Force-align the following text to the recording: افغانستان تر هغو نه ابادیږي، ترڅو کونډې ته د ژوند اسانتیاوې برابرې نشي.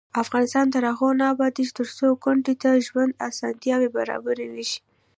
افغانستان 0.23 0.65
تر 0.73 0.83
هغو 0.91 1.09
نه 1.19 1.25
ابادیږي، 1.33 1.71
ترڅو 1.79 2.07
کونډې 2.23 2.53
ته 2.61 2.69
د 2.73 2.77
ژوند 2.87 3.11
اسانتیاوې 3.29 3.89
برابرې 3.97 4.47
نشي. 4.55 4.79